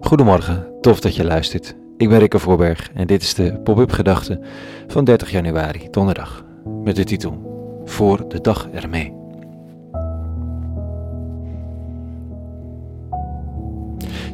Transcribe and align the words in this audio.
Goedemorgen, 0.00 0.66
tof 0.80 1.00
dat 1.00 1.16
je 1.16 1.24
luistert. 1.24 1.74
Ik 1.96 2.08
ben 2.08 2.18
Rikke 2.18 2.38
Voorberg 2.38 2.90
en 2.94 3.06
dit 3.06 3.22
is 3.22 3.34
de 3.34 3.60
pop-up 3.64 3.92
gedachte 3.92 4.40
van 4.86 5.04
30 5.04 5.30
januari, 5.30 5.88
donderdag, 5.90 6.44
met 6.84 6.96
de 6.96 7.04
titel 7.04 7.50
Voor 7.84 8.28
de 8.28 8.40
dag 8.40 8.68
ermee. 8.70 9.12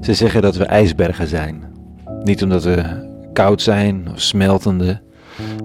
Ze 0.01 0.15
zeggen 0.15 0.43
dat 0.43 0.57
we 0.57 0.65
ijsbergen 0.65 1.27
zijn. 1.27 1.65
Niet 2.23 2.43
omdat 2.43 2.65
we 2.65 3.09
koud 3.33 3.63
zijn 3.63 4.09
of 4.11 4.21
smeltende 4.21 5.01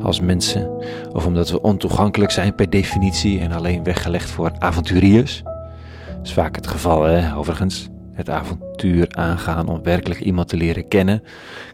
als 0.02 0.20
mensen, 0.20 0.70
of 1.12 1.26
omdat 1.26 1.50
we 1.50 1.62
ontoegankelijk 1.62 2.32
zijn 2.32 2.56
per 2.56 2.70
definitie 2.70 3.40
en 3.40 3.52
alleen 3.52 3.84
weggelegd 3.84 4.30
voor 4.30 4.52
avonturiers. 4.60 5.44
Dat 5.44 6.26
is 6.26 6.34
vaak 6.34 6.56
het 6.56 6.68
geval, 6.68 7.04
hè, 7.04 7.36
overigens. 7.36 7.92
Het 8.14 8.30
avontuur 8.30 9.08
aangaan 9.10 9.68
om 9.68 9.84
werkelijk 9.84 10.20
iemand 10.20 10.48
te 10.48 10.58
leren 10.58 10.88
kennen 10.88 11.24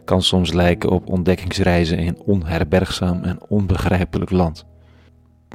kan 0.04 0.22
soms 0.22 0.52
lijken 0.52 0.90
op 0.90 1.08
ontdekkingsreizen 1.08 1.98
in 1.98 2.18
onherbergzaam 2.18 3.22
en 3.22 3.38
onbegrijpelijk 3.48 4.30
land. 4.30 4.64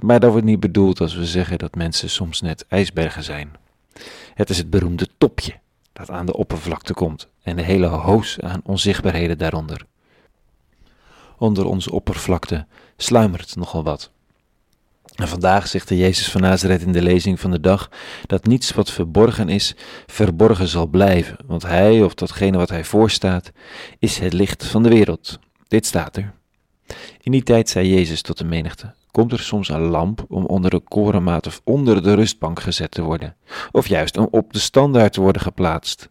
Maar 0.01 0.19
dat 0.19 0.31
wordt 0.31 0.45
niet 0.45 0.59
bedoeld 0.59 1.01
als 1.01 1.15
we 1.15 1.25
zeggen 1.25 1.57
dat 1.57 1.75
mensen 1.75 2.09
soms 2.09 2.41
net 2.41 2.65
ijsbergen 2.67 3.23
zijn. 3.23 3.51
Het 4.33 4.49
is 4.49 4.57
het 4.57 4.69
beroemde 4.69 5.07
topje 5.17 5.53
dat 5.93 6.09
aan 6.09 6.25
de 6.25 6.37
oppervlakte 6.37 6.93
komt 6.93 7.27
en 7.41 7.55
de 7.55 7.61
hele 7.61 7.87
hoos 7.87 8.39
aan 8.39 8.61
onzichtbaarheden 8.63 9.37
daaronder. 9.37 9.85
Onder 11.37 11.65
onze 11.65 11.91
oppervlakte 11.91 12.65
sluimert 12.97 13.55
nogal 13.55 13.83
wat. 13.83 14.11
En 15.15 15.27
vandaag 15.27 15.67
zegt 15.67 15.87
de 15.87 15.97
Jezus 15.97 16.31
van 16.31 16.41
Nazareth 16.41 16.81
in 16.81 16.91
de 16.91 17.01
lezing 17.01 17.39
van 17.39 17.51
de 17.51 17.59
dag 17.59 17.89
dat 18.25 18.45
niets 18.45 18.71
wat 18.71 18.91
verborgen 18.91 19.49
is, 19.49 19.75
verborgen 20.05 20.67
zal 20.67 20.87
blijven, 20.87 21.37
want 21.45 21.61
hij 21.61 22.03
of 22.03 22.13
datgene 22.13 22.57
wat 22.57 22.69
hij 22.69 22.83
voorstaat, 22.83 23.51
is 23.99 24.17
het 24.17 24.33
licht 24.33 24.65
van 24.65 24.83
de 24.83 24.89
wereld. 24.89 25.39
Dit 25.67 25.85
staat 25.85 26.17
er. 26.17 26.33
In 27.21 27.31
die 27.31 27.43
tijd 27.43 27.69
zei 27.69 27.89
Jezus 27.89 28.21
tot 28.21 28.37
de 28.37 28.45
menigte: 28.45 28.93
Komt 29.11 29.31
er 29.31 29.39
soms 29.39 29.69
een 29.69 29.81
lamp 29.81 30.25
om 30.27 30.45
onder 30.45 30.71
de 30.71 30.79
korenmaat 30.79 31.47
of 31.47 31.61
onder 31.63 32.03
de 32.03 32.13
rustbank 32.13 32.59
gezet 32.59 32.91
te 32.91 33.01
worden, 33.01 33.35
of 33.71 33.87
juist 33.87 34.17
om 34.17 34.27
op 34.31 34.53
de 34.53 34.59
standaard 34.59 35.13
te 35.13 35.21
worden 35.21 35.41
geplaatst? 35.41 36.09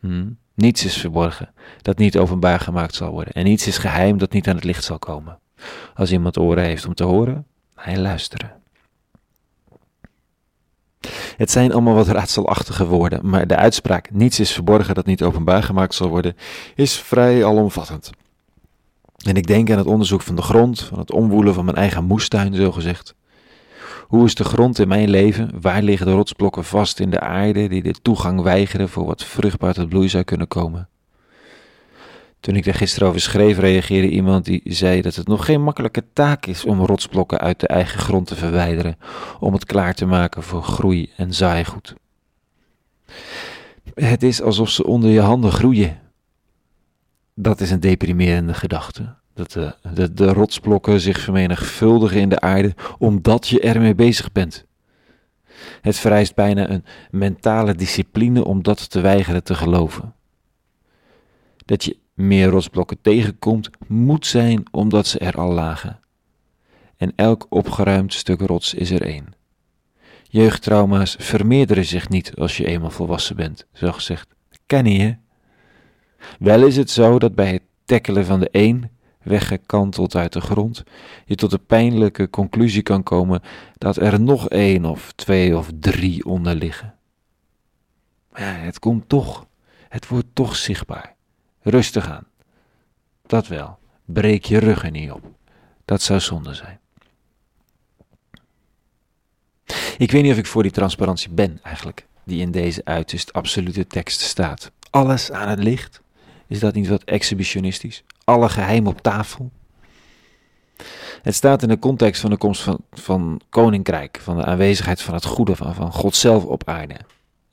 Hm? 0.00 0.28
Niets 0.54 0.84
is 0.84 0.96
verborgen 0.96 1.52
dat 1.82 1.98
niet 1.98 2.18
openbaar 2.18 2.60
gemaakt 2.60 2.94
zal 2.94 3.10
worden, 3.10 3.32
en 3.32 3.44
niets 3.44 3.66
is 3.66 3.78
geheim 3.78 4.18
dat 4.18 4.32
niet 4.32 4.48
aan 4.48 4.54
het 4.54 4.64
licht 4.64 4.84
zal 4.84 4.98
komen. 4.98 5.38
Als 5.94 6.12
iemand 6.12 6.38
oren 6.38 6.64
heeft 6.64 6.86
om 6.86 6.94
te 6.94 7.04
horen, 7.04 7.46
hij 7.76 7.98
luisteren. 7.98 8.52
Het 11.36 11.50
zijn 11.50 11.72
allemaal 11.72 11.94
wat 11.94 12.08
raadselachtige 12.08 12.86
woorden, 12.86 13.28
maar 13.28 13.46
de 13.46 13.56
uitspraak 13.56 14.10
niets 14.10 14.40
is 14.40 14.52
verborgen 14.52 14.94
dat 14.94 15.06
niet 15.06 15.22
openbaar 15.22 15.62
gemaakt 15.62 15.94
zal 15.94 16.08
worden, 16.08 16.36
is 16.74 16.98
vrij 17.00 17.44
alomvattend. 17.44 18.10
En 19.26 19.36
ik 19.36 19.46
denk 19.46 19.70
aan 19.70 19.78
het 19.78 19.86
onderzoek 19.86 20.22
van 20.22 20.36
de 20.36 20.42
grond, 20.42 20.80
van 20.80 20.98
het 20.98 21.12
omwoelen 21.12 21.54
van 21.54 21.64
mijn 21.64 21.76
eigen 21.76 22.04
moestuin, 22.04 22.54
zo 22.54 22.72
gezegd. 22.72 23.14
Hoe 24.06 24.24
is 24.24 24.34
de 24.34 24.44
grond 24.44 24.78
in 24.78 24.88
mijn 24.88 25.10
leven? 25.10 25.50
Waar 25.60 25.82
liggen 25.82 26.06
de 26.06 26.12
rotsblokken 26.12 26.64
vast 26.64 27.00
in 27.00 27.10
de 27.10 27.20
aarde 27.20 27.68
die 27.68 27.82
de 27.82 27.94
toegang 28.02 28.42
weigeren 28.42 28.88
voor 28.88 29.04
wat 29.04 29.24
vruchtbaar 29.24 29.74
tot 29.74 29.88
bloei 29.88 30.08
zou 30.08 30.24
kunnen 30.24 30.48
komen? 30.48 30.88
Toen 32.46 32.56
ik 32.56 32.64
daar 32.64 32.74
gisteren 32.74 33.08
over 33.08 33.20
schreef, 33.20 33.58
reageerde 33.58 34.08
iemand 34.08 34.44
die 34.44 34.60
zei 34.64 35.02
dat 35.02 35.14
het 35.14 35.26
nog 35.26 35.44
geen 35.44 35.62
makkelijke 35.62 36.04
taak 36.12 36.46
is 36.46 36.64
om 36.64 36.84
rotsblokken 36.84 37.38
uit 37.38 37.60
de 37.60 37.66
eigen 37.66 38.00
grond 38.00 38.26
te 38.26 38.34
verwijderen, 38.34 38.98
om 39.40 39.52
het 39.52 39.64
klaar 39.64 39.94
te 39.94 40.06
maken 40.06 40.42
voor 40.42 40.62
groei 40.62 41.12
en 41.16 41.34
zaaigoed. 41.34 41.94
Het 43.94 44.22
is 44.22 44.42
alsof 44.42 44.70
ze 44.70 44.86
onder 44.86 45.10
je 45.10 45.20
handen 45.20 45.52
groeien. 45.52 45.98
Dat 47.34 47.60
is 47.60 47.70
een 47.70 47.80
deprimerende 47.80 48.54
gedachte. 48.54 49.14
Dat 49.34 49.52
de, 49.52 49.74
de, 49.94 50.12
de 50.12 50.32
rotsblokken 50.32 51.00
zich 51.00 51.20
vermenigvuldigen 51.20 52.20
in 52.20 52.28
de 52.28 52.40
aarde 52.40 52.74
omdat 52.98 53.48
je 53.48 53.60
ermee 53.60 53.94
bezig 53.94 54.32
bent. 54.32 54.66
Het 55.80 55.96
vereist 55.96 56.34
bijna 56.34 56.70
een 56.70 56.84
mentale 57.10 57.74
discipline 57.74 58.44
om 58.44 58.62
dat 58.62 58.90
te 58.90 59.00
weigeren 59.00 59.44
te 59.44 59.54
geloven. 59.54 60.14
Dat 61.64 61.84
je 61.84 62.04
meer 62.16 62.48
rotsblokken 62.48 63.00
tegenkomt, 63.00 63.70
moet 63.86 64.26
zijn 64.26 64.62
omdat 64.70 65.06
ze 65.06 65.18
er 65.18 65.34
al 65.34 65.52
lagen. 65.52 66.00
En 66.96 67.12
elk 67.16 67.46
opgeruimd 67.48 68.12
stuk 68.12 68.40
rots 68.40 68.74
is 68.74 68.90
er 68.90 69.02
één. 69.02 69.34
Jeugdtrauma's 70.22 71.16
vermeerderen 71.18 71.84
zich 71.84 72.08
niet 72.08 72.34
als 72.36 72.56
je 72.56 72.66
eenmaal 72.66 72.90
volwassen 72.90 73.36
bent, 73.36 73.66
zo 73.72 73.92
gezegd. 73.92 74.34
Ken 74.66 74.86
je? 74.86 75.16
Wel 76.38 76.66
is 76.66 76.76
het 76.76 76.90
zo 76.90 77.18
dat 77.18 77.34
bij 77.34 77.52
het 77.52 77.62
tackelen 77.84 78.24
van 78.24 78.40
de 78.40 78.48
een, 78.52 78.90
weggekanteld 79.22 80.14
uit 80.14 80.32
de 80.32 80.40
grond, 80.40 80.82
je 81.24 81.34
tot 81.34 81.50
de 81.50 81.58
pijnlijke 81.58 82.30
conclusie 82.30 82.82
kan 82.82 83.02
komen 83.02 83.42
dat 83.78 83.96
er 83.96 84.20
nog 84.20 84.48
één 84.48 84.84
of 84.84 85.12
twee 85.12 85.56
of 85.56 85.70
drie 85.80 86.24
onder 86.24 86.54
liggen. 86.54 86.94
Maar 88.32 88.40
ja, 88.40 88.48
het 88.48 88.78
komt 88.78 89.08
toch, 89.08 89.46
het 89.88 90.08
wordt 90.08 90.26
toch 90.32 90.56
zichtbaar. 90.56 91.15
Rustig 91.68 92.10
aan. 92.10 92.26
Dat 93.26 93.46
wel. 93.46 93.78
Breek 94.04 94.44
je 94.44 94.58
ruggen 94.58 94.92
niet 94.92 95.10
op. 95.10 95.24
Dat 95.84 96.02
zou 96.02 96.20
zonde 96.20 96.54
zijn. 96.54 96.80
Ik 99.98 100.10
weet 100.10 100.22
niet 100.22 100.32
of 100.32 100.38
ik 100.38 100.46
voor 100.46 100.62
die 100.62 100.72
transparantie 100.72 101.30
ben 101.30 101.60
eigenlijk, 101.62 102.06
die 102.24 102.40
in 102.40 102.50
deze 102.50 102.80
uiterst 102.84 103.32
absolute 103.32 103.86
tekst 103.86 104.20
staat. 104.20 104.70
Alles 104.90 105.30
aan 105.30 105.48
het 105.48 105.62
licht. 105.62 106.00
Is 106.46 106.58
dat 106.58 106.74
niet 106.74 106.88
wat 106.88 107.04
exhibitionistisch? 107.04 108.04
Alle 108.24 108.48
geheim 108.48 108.86
op 108.86 109.02
tafel? 109.02 109.50
Het 111.22 111.34
staat 111.34 111.62
in 111.62 111.68
de 111.68 111.78
context 111.78 112.20
van 112.20 112.30
de 112.30 112.36
komst 112.36 112.62
van, 112.62 112.80
van 112.92 113.40
koninkrijk, 113.48 114.20
van 114.22 114.36
de 114.36 114.44
aanwezigheid 114.44 115.02
van 115.02 115.14
het 115.14 115.24
goede, 115.24 115.56
van, 115.56 115.74
van 115.74 115.92
God 115.92 116.16
zelf 116.16 116.44
op 116.44 116.68
aarde. 116.68 116.96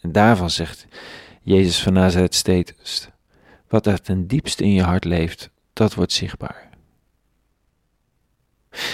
En 0.02 0.12
daarvan 0.12 0.50
zegt 0.50 0.88
Jezus 1.42 1.84
van 1.84 1.94
Nazareth 1.94 2.36
steeds, 2.36 2.74
wat 3.74 3.86
er 3.86 4.02
ten 4.02 4.28
diepste 4.28 4.64
in 4.64 4.74
je 4.74 4.82
hart 4.82 5.04
leeft, 5.04 5.50
dat 5.74 5.94
wordt 5.94 6.12
zichtbaar. 6.12 6.70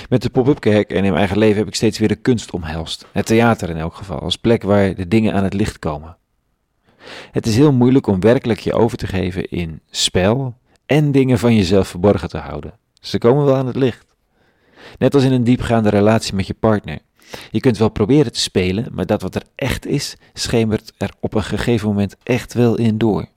Met 0.10 0.22
de 0.22 0.30
pop-up 0.30 0.60
kerk 0.60 0.90
en 0.90 0.96
in 0.96 1.04
mijn 1.04 1.16
eigen 1.16 1.38
leven 1.38 1.58
heb 1.58 1.68
ik 1.68 1.76
steeds 1.76 2.00
weer 2.00 2.08
de 2.08 2.16
kunst 2.16 2.52
omhelst. 2.52 3.06
Het 3.12 3.26
theater 3.26 3.70
in 3.70 3.78
elk 3.78 3.96
geval, 3.96 4.20
als 4.20 4.36
plek 4.36 4.64
waar 4.64 4.96
de 4.96 5.08
dingen 5.08 5.34
aan 5.34 5.44
het 5.44 5.54
licht 5.54 5.80
komen. 5.80 6.18
Het 7.32 7.46
is 7.46 7.56
heel 7.56 7.72
moeilijk 7.72 8.08
om 8.08 8.20
werkelijk 8.20 8.60
je 8.60 8.74
over 8.74 8.98
te 8.98 9.08
geven 9.08 9.50
in 9.50 9.82
spel 9.90 10.56
en 10.86 11.12
dingen 11.12 11.40
van 11.40 11.56
jezelf 11.56 11.88
verborgen 11.88 12.30
te 12.30 12.38
houden. 12.38 12.74
Ze 13.02 13.18
komen 13.18 13.46
wel 13.46 13.56
aan 13.56 13.68
het 13.68 13.76
licht. 13.76 14.16
Net 14.98 15.14
als 15.14 15.24
in 15.24 15.32
een 15.32 15.44
diepgaande 15.44 15.90
relatie 15.90 16.36
met 16.36 16.48
je 16.48 16.54
partner. 16.54 17.00
Je 17.52 17.60
kunt 17.60 17.78
wel 17.78 17.90
proberen 17.90 18.32
te 18.32 18.40
spelen, 18.40 18.88
maar 18.92 19.06
dat 19.06 19.22
wat 19.22 19.36
er 19.36 19.44
echt 19.56 19.86
is, 19.86 20.16
schemert 20.34 20.94
er 20.98 21.14
op 21.20 21.34
een 21.34 21.44
gegeven 21.44 21.88
moment 21.88 22.16
echt 22.24 22.54
wel 22.54 22.78
in 22.78 22.98
door. 22.98 23.28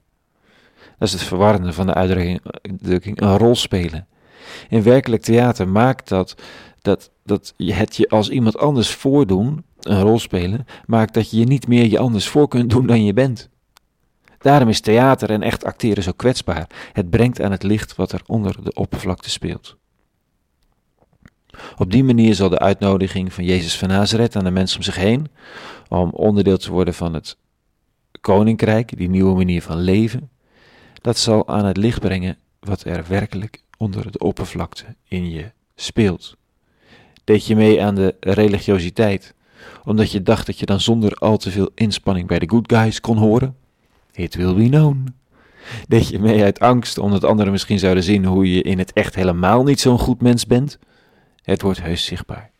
Dat 1.02 1.10
is 1.12 1.20
het 1.20 1.28
verwarrende 1.28 1.72
van 1.72 1.86
de 1.86 1.94
uitdrukking 1.94 3.20
een 3.20 3.38
rol 3.38 3.54
spelen. 3.54 4.06
In 4.68 4.82
werkelijk 4.82 5.22
theater 5.22 5.68
maakt 5.68 6.08
dat, 6.08 6.34
dat, 6.82 7.10
dat 7.24 7.54
het 7.56 7.96
je 7.96 8.08
als 8.08 8.28
iemand 8.28 8.58
anders 8.58 8.90
voordoen, 8.90 9.64
een 9.80 10.00
rol 10.00 10.18
spelen, 10.18 10.66
maakt 10.86 11.14
dat 11.14 11.30
je 11.30 11.38
je 11.38 11.44
niet 11.44 11.68
meer 11.68 11.86
je 11.86 11.98
anders 11.98 12.28
voor 12.28 12.48
kunt 12.48 12.70
doen 12.70 12.86
dan 12.86 13.04
je 13.04 13.12
bent. 13.12 13.48
Daarom 14.38 14.68
is 14.68 14.80
theater 14.80 15.30
en 15.30 15.42
echt 15.42 15.64
acteren 15.64 16.02
zo 16.02 16.12
kwetsbaar. 16.16 16.66
Het 16.92 17.10
brengt 17.10 17.40
aan 17.40 17.50
het 17.50 17.62
licht 17.62 17.96
wat 17.96 18.12
er 18.12 18.22
onder 18.26 18.64
de 18.64 18.74
oppervlakte 18.74 19.30
speelt. 19.30 19.76
Op 21.76 21.90
die 21.90 22.04
manier 22.04 22.34
zal 22.34 22.48
de 22.48 22.58
uitnodiging 22.58 23.32
van 23.32 23.44
Jezus 23.44 23.78
van 23.78 23.88
Nazareth 23.88 24.36
aan 24.36 24.44
de 24.44 24.50
mensen 24.50 24.76
om 24.78 24.84
zich 24.84 24.96
heen, 24.96 25.28
om 25.88 26.10
onderdeel 26.10 26.58
te 26.58 26.70
worden 26.70 26.94
van 26.94 27.14
het 27.14 27.36
koninkrijk, 28.20 28.96
die 28.96 29.08
nieuwe 29.08 29.34
manier 29.34 29.62
van 29.62 29.76
leven, 29.76 30.30
dat 31.02 31.18
zal 31.18 31.48
aan 31.48 31.64
het 31.64 31.76
licht 31.76 32.00
brengen 32.00 32.36
wat 32.60 32.84
er 32.84 33.04
werkelijk 33.08 33.62
onder 33.78 34.12
de 34.12 34.18
oppervlakte 34.18 34.84
in 35.08 35.30
je 35.30 35.50
speelt. 35.74 36.36
Deed 37.24 37.46
je 37.46 37.56
mee 37.56 37.82
aan 37.82 37.94
de 37.94 38.14
religiositeit, 38.20 39.34
omdat 39.84 40.10
je 40.10 40.22
dacht 40.22 40.46
dat 40.46 40.58
je 40.58 40.66
dan 40.66 40.80
zonder 40.80 41.14
al 41.14 41.36
te 41.36 41.50
veel 41.50 41.70
inspanning 41.74 42.26
bij 42.26 42.38
de 42.38 42.48
good 42.48 42.72
guys 42.72 43.00
kon 43.00 43.16
horen? 43.16 43.56
It 44.12 44.34
will 44.34 44.54
be 44.54 44.68
known. 44.68 45.14
Deed 45.88 46.08
je 46.08 46.18
mee 46.18 46.42
uit 46.42 46.60
angst 46.60 46.98
omdat 46.98 47.24
anderen 47.24 47.52
misschien 47.52 47.78
zouden 47.78 48.02
zien 48.02 48.24
hoe 48.24 48.54
je 48.54 48.62
in 48.62 48.78
het 48.78 48.92
echt 48.92 49.14
helemaal 49.14 49.62
niet 49.62 49.80
zo'n 49.80 49.98
goed 49.98 50.20
mens 50.20 50.46
bent? 50.46 50.78
Het 51.42 51.62
wordt 51.62 51.82
heus 51.82 52.04
zichtbaar. 52.04 52.50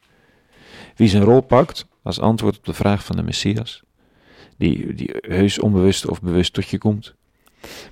Wie 0.96 1.08
zijn 1.08 1.22
rol 1.22 1.40
pakt 1.40 1.86
als 2.02 2.20
antwoord 2.20 2.56
op 2.56 2.64
de 2.64 2.72
vraag 2.72 3.04
van 3.04 3.16
de 3.16 3.22
Messias, 3.22 3.82
die, 4.56 4.94
die 4.94 5.10
heus 5.20 5.58
onbewust 5.58 6.08
of 6.08 6.20
bewust 6.20 6.52
tot 6.52 6.68
je 6.68 6.78
komt, 6.78 7.14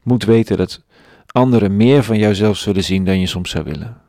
moet 0.02 0.24
weten 0.24 0.56
dat 0.56 0.82
anderen 1.26 1.76
meer 1.76 2.02
van 2.02 2.18
jouzelf 2.18 2.56
zullen 2.56 2.84
zien 2.84 3.04
dan 3.04 3.20
je 3.20 3.26
soms 3.26 3.50
zou 3.50 3.64
willen. 3.64 4.00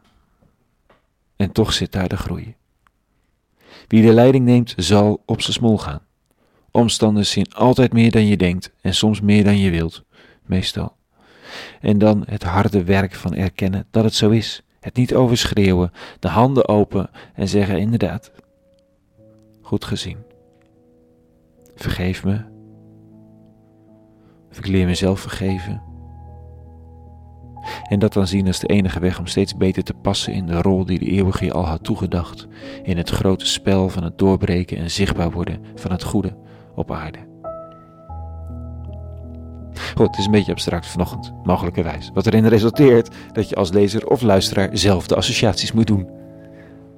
En 1.35 1.51
toch 1.51 1.73
zit 1.73 1.91
daar 1.91 2.09
de 2.09 2.17
groei. 2.17 2.55
Wie 3.87 4.01
de 4.01 4.13
leiding 4.13 4.45
neemt, 4.45 4.73
zal 4.77 5.23
op 5.25 5.41
zijn 5.41 5.53
smol 5.53 5.77
gaan. 5.77 6.01
Omstanders 6.71 7.31
zien 7.31 7.53
altijd 7.53 7.93
meer 7.93 8.11
dan 8.11 8.27
je 8.27 8.37
denkt 8.37 8.71
en 8.81 8.93
soms 8.93 9.21
meer 9.21 9.43
dan 9.43 9.57
je 9.57 9.69
wilt, 9.69 10.03
meestal 10.45 10.95
En 11.81 11.97
dan 11.97 12.23
het 12.25 12.43
harde 12.43 12.83
werk 12.83 13.15
van 13.15 13.35
erkennen 13.35 13.85
dat 13.91 14.03
het 14.03 14.13
zo 14.13 14.29
is. 14.29 14.61
Het 14.79 14.95
niet 14.95 15.13
overschreeuwen, 15.13 15.91
de 16.19 16.27
handen 16.27 16.67
open 16.67 17.09
en 17.33 17.47
zeggen 17.47 17.79
inderdaad, 17.79 18.31
goed 19.61 19.85
gezien. 19.85 20.17
Vergeef 21.75 22.23
me. 22.23 22.50
Of 24.51 24.57
ik 24.57 24.67
leer 24.67 24.85
mezelf 24.85 25.19
vergeven. 25.19 25.81
En 27.89 27.99
dat 27.99 28.13
dan 28.13 28.27
zien 28.27 28.47
als 28.47 28.59
de 28.59 28.67
enige 28.67 28.99
weg 28.99 29.19
om 29.19 29.27
steeds 29.27 29.57
beter 29.57 29.83
te 29.83 29.93
passen 29.93 30.33
in 30.33 30.45
de 30.45 30.61
rol 30.61 30.85
die 30.85 30.99
de 30.99 31.05
eeuwige 31.05 31.45
je 31.45 31.53
al 31.53 31.65
had 31.65 31.83
toegedacht. 31.83 32.47
In 32.83 32.97
het 32.97 33.09
grote 33.09 33.45
spel 33.45 33.89
van 33.89 34.03
het 34.03 34.17
doorbreken 34.17 34.77
en 34.77 34.91
zichtbaar 34.91 35.31
worden 35.31 35.59
van 35.75 35.91
het 35.91 36.03
goede 36.03 36.37
op 36.75 36.91
aarde. 36.91 37.19
Goed, 39.95 40.07
het 40.07 40.17
is 40.17 40.25
een 40.25 40.31
beetje 40.31 40.51
abstract 40.51 40.87
vanochtend, 40.87 41.33
mogelijkerwijs. 41.43 42.11
Wat 42.13 42.25
erin 42.25 42.47
resulteert 42.47 43.15
dat 43.31 43.49
je 43.49 43.55
als 43.55 43.71
lezer 43.71 44.07
of 44.07 44.21
luisteraar 44.21 44.69
zelf 44.71 45.07
de 45.07 45.15
associaties 45.15 45.71
moet 45.71 45.87
doen. 45.87 46.09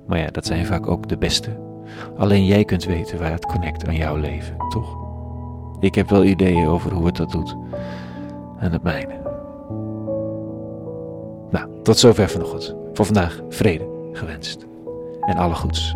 Maar 0.08 0.20
ja, 0.20 0.28
dat 0.28 0.46
zijn 0.46 0.66
vaak 0.66 0.88
ook 0.88 1.10
de 1.10 1.18
beste. 1.18 1.60
Alleen 2.18 2.46
jij 2.46 2.66
kunt 2.66 2.86
weten 2.86 3.20
waar 3.20 3.32
het 3.32 3.46
connect 3.46 3.88
aan 3.88 3.96
jouw 3.96 4.16
leven, 4.16 4.56
toch? 4.70 5.03
Ik 5.84 5.96
heb 5.96 6.10
wel 6.10 6.24
ideeën 6.24 6.68
over 6.68 6.94
hoe 6.94 7.06
het 7.06 7.16
dat 7.16 7.32
doet. 7.32 7.56
En 8.60 8.72
het 8.72 8.84
mijne. 8.84 9.22
Nou, 11.50 11.82
tot 11.82 11.98
zover 11.98 12.30
vanochtend. 12.30 12.76
Voor 12.94 13.06
vandaag 13.06 13.42
vrede 13.50 13.88
gewenst. 14.12 14.66
En 15.22 15.38
alle 15.38 15.56
goeds. 15.56 15.96